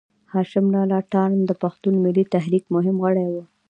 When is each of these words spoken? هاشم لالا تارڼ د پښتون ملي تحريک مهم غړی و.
هاشم 0.33 0.65
لالا 0.75 0.99
تارڼ 1.13 1.31
د 1.47 1.51
پښتون 1.63 1.93
ملي 2.05 2.23
تحريک 2.33 2.63
مهم 2.75 2.95
غړی 3.05 3.25
و. 3.33 3.35